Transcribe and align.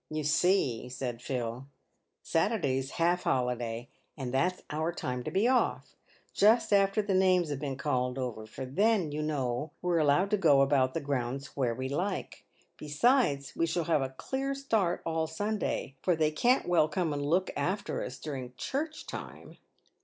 "You 0.09 0.23
see," 0.23 0.89
said 0.89 1.21
Phil," 1.21 1.67
Saturday's 2.23 2.89
half 2.93 3.21
holiday, 3.21 3.87
and 4.17 4.33
that's 4.33 4.63
our 4.71 4.91
time 4.91 5.23
to 5.23 5.29
be 5.29 5.47
off, 5.47 5.95
just 6.33 6.73
after 6.73 7.03
the 7.03 7.13
names 7.13 7.51
have 7.51 7.59
been 7.59 7.75
called 7.77 8.17
over, 8.17 8.47
for 8.47 8.65
then, 8.65 9.11
you 9.11 9.21
know, 9.21 9.69
we're 9.79 9.99
allowed 9.99 10.31
to 10.31 10.37
go 10.37 10.61
about 10.61 10.95
the 10.95 11.01
grounds 11.01 11.55
where 11.55 11.75
we 11.75 11.87
like. 11.87 12.45
Besides, 12.77 13.53
we 13.55 13.67
shall 13.67 13.83
have 13.83 14.01
a 14.01 14.09
clear 14.17 14.55
start 14.55 15.03
all 15.05 15.27
Sunday, 15.27 15.93
for 16.01 16.15
they 16.15 16.31
can't 16.31 16.67
well 16.67 16.87
come.and 16.87 17.23
look 17.23 17.51
after 17.55 18.03
us 18.03 18.17
during 18.17 18.53
church 18.57 19.05
time." 19.05 19.57